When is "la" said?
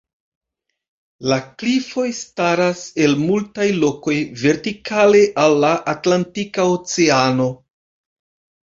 1.31-1.37, 5.67-5.79